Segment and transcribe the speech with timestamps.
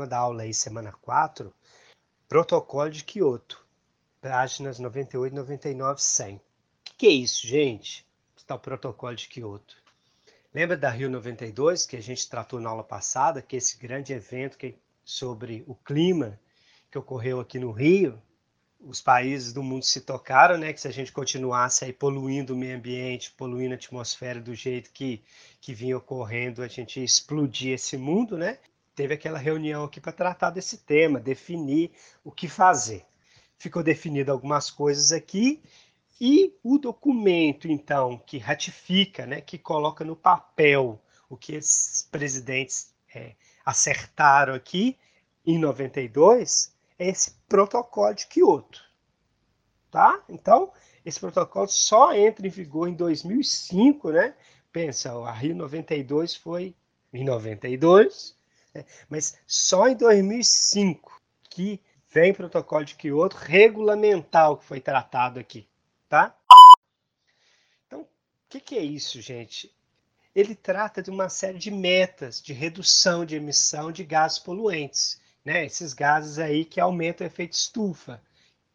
[0.00, 1.52] tema da aula aí, semana 4,
[2.26, 3.62] Protocolo de Kyoto,
[4.20, 6.36] páginas 98, 99, 100.
[6.36, 6.40] O
[6.84, 8.06] que, que é isso, gente?
[8.34, 9.76] Está o Protocolo de Kyoto.
[10.54, 14.14] Lembra da Rio 92, que a gente tratou na aula passada, que é esse grande
[14.14, 14.74] evento que,
[15.04, 16.40] sobre o clima
[16.90, 18.20] que ocorreu aqui no Rio?
[18.82, 20.72] os países do mundo se tocaram, né?
[20.72, 24.90] Que se a gente continuasse aí poluindo o meio ambiente, poluindo a atmosfera do jeito
[24.90, 25.22] que,
[25.60, 28.58] que vinha ocorrendo, a gente ia explodir esse mundo, né?
[29.00, 31.90] Teve aquela reunião aqui para tratar desse tema, definir
[32.22, 33.06] o que fazer.
[33.56, 35.62] Ficou definido algumas coisas aqui
[36.20, 42.94] e o documento, então, que ratifica, né, que coloca no papel o que esses presidentes
[43.14, 44.98] é, acertaram aqui
[45.46, 48.82] em 92, é esse protocolo de Kyoto.
[49.90, 50.22] Tá?
[50.28, 50.70] Então,
[51.06, 54.34] esse protocolo só entra em vigor em 2005, né?
[54.70, 56.76] Pensa, a Rio 92 foi
[57.14, 58.39] em 92, né?
[59.08, 65.68] Mas só em 2005 que vem protocolo de Kyoto regulamentar que foi tratado aqui,
[66.08, 66.36] tá?
[67.86, 68.08] Então, o
[68.48, 69.74] que, que é isso, gente?
[70.34, 75.64] Ele trata de uma série de metas de redução de emissão de gases poluentes né?
[75.64, 78.22] Esses gases aí que aumentam o efeito estufa,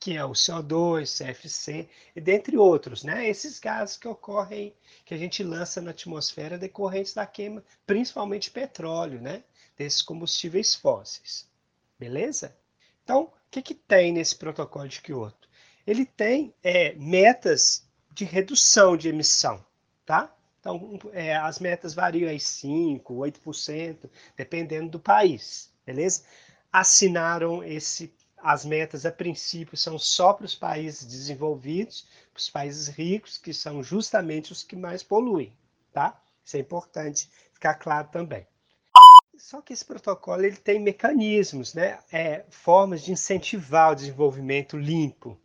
[0.00, 3.28] que é o CO2, CFC, e dentre outros, né?
[3.28, 4.74] Esses gases que ocorrem,
[5.04, 9.42] que a gente lança na atmosfera decorrentes da queima, principalmente petróleo, né?
[9.76, 11.48] Desses combustíveis fósseis.
[11.98, 12.56] Beleza?
[13.02, 15.48] Então, o que, que tem nesse protocolo de Kyoto?
[15.86, 19.64] Ele tem é, metas de redução de emissão,
[20.04, 20.34] tá?
[20.60, 26.24] Então, é, as metas variam aí 5%, 8%, dependendo do país, beleza?
[26.72, 32.88] assinaram esse as metas a princípio são só para os países desenvolvidos, para os países
[32.88, 35.52] ricos, que são justamente os que mais poluem,
[35.92, 36.20] tá?
[36.44, 38.46] Isso é importante ficar claro também.
[39.36, 41.98] Só que esse protocolo ele tem mecanismos, né?
[42.12, 45.38] É, formas de incentivar o desenvolvimento limpo.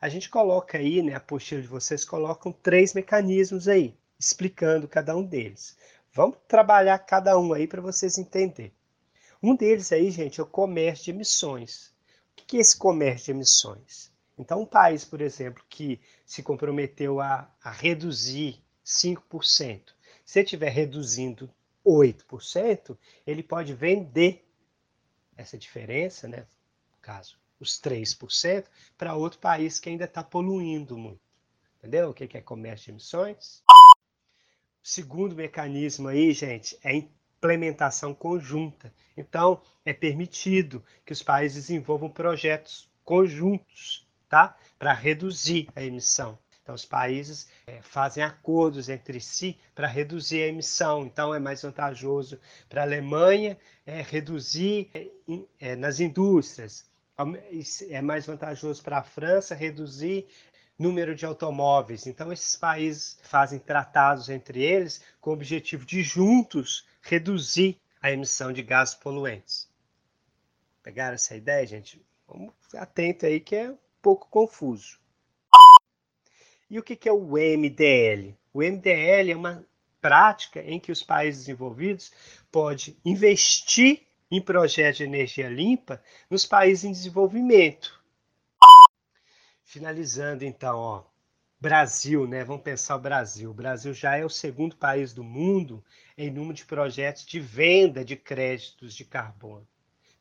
[0.00, 1.14] A gente coloca aí, né?
[1.14, 5.76] A apostila de vocês colocam três mecanismos aí, explicando cada um deles.
[6.12, 8.72] Vamos trabalhar cada um aí para vocês entenderem.
[9.42, 11.92] Um deles aí, gente, é o comércio de emissões.
[12.46, 14.10] Que é esse comércio de emissões?
[14.38, 19.92] Então, um país, por exemplo, que se comprometeu a, a reduzir 5%,
[20.24, 21.50] se estiver reduzindo
[21.84, 24.46] 8%, ele pode vender
[25.36, 26.46] essa diferença, né,
[26.92, 28.66] no caso, os 3%,
[28.96, 31.20] para outro país que ainda está poluindo muito.
[31.78, 33.62] Entendeu o que é comércio de emissões?
[34.82, 36.94] Segundo mecanismo aí, gente, é
[37.38, 38.92] implementação conjunta.
[39.16, 44.56] Então, é permitido que os países desenvolvam projetos conjuntos, tá?
[44.78, 46.38] Para reduzir a emissão.
[46.62, 51.06] Então, os países é, fazem acordos entre si para reduzir a emissão.
[51.06, 52.38] Então, é mais vantajoso
[52.68, 53.56] para a Alemanha
[53.86, 55.08] é, reduzir é,
[55.58, 56.86] é nas indústrias.
[57.88, 60.28] É mais vantajoso para a França reduzir
[60.78, 62.06] número de automóveis.
[62.06, 68.52] Então, esses países fazem tratados entre eles com o objetivo de juntos reduzir a emissão
[68.52, 69.68] de gases poluentes.
[70.82, 72.00] Pegaram essa ideia, gente?
[72.26, 74.98] Vamos ficar atento aí que é um pouco confuso.
[76.70, 78.36] E o que é o MDL?
[78.52, 79.64] O MDL é uma
[80.00, 82.12] prática em que os países desenvolvidos
[82.52, 87.97] podem investir em projetos de energia limpa nos países em desenvolvimento.
[89.68, 91.04] Finalizando então, ó,
[91.60, 92.42] Brasil, né?
[92.42, 93.50] Vamos pensar o Brasil.
[93.50, 95.84] O Brasil já é o segundo país do mundo
[96.16, 99.68] em número de projetos de venda de créditos de carbono,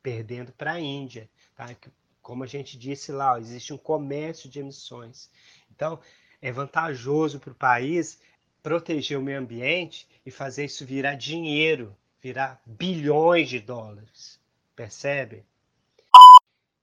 [0.04, 1.74] perdendo para a Índia, tá?
[2.22, 5.32] Como a gente disse lá, ó, existe um comércio de emissões.
[5.72, 5.98] Então,
[6.42, 8.20] é vantajoso para o país
[8.62, 14.42] proteger o meio ambiente e fazer isso virar dinheiro, virar bilhões de dólares.
[14.76, 15.46] Percebe?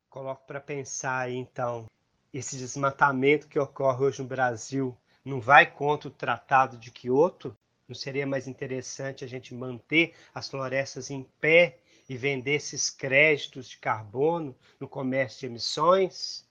[0.09, 1.85] Coloco para pensar aí, então,
[2.35, 7.57] esse desmatamento que ocorre hoje no Brasil não vai contra o Tratado de Quioto?
[7.87, 11.79] Não seria mais interessante a gente manter as florestas em pé
[12.09, 16.44] e vender esses créditos de carbono no comércio de emissões?